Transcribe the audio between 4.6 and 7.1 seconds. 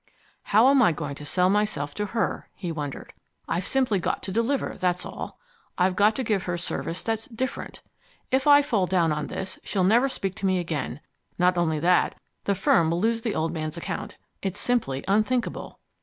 that's all. I've got to give her service